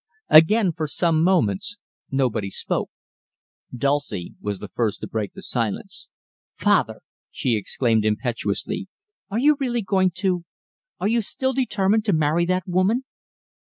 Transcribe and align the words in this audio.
Again, 0.31 0.71
for 0.71 0.87
some 0.87 1.21
moments, 1.23 1.77
nobody 2.09 2.49
spoke. 2.49 2.89
Dulcie 3.71 4.33
was 4.41 4.57
the 4.57 4.67
first 4.67 4.99
to 5.01 5.07
break 5.07 5.33
the 5.33 5.43
silence. 5.43 6.09
"Father," 6.55 7.01
she 7.29 7.55
exclaimed 7.55 8.03
impetuously, 8.03 8.87
"are 9.29 9.37
you 9.37 9.57
really 9.59 9.83
going 9.83 10.09
to 10.15 10.43
are 10.99 11.07
you 11.07 11.21
still 11.21 11.53
determined 11.53 12.03
to 12.05 12.13
marry 12.13 12.47
that 12.47 12.67
woman?" 12.67 13.03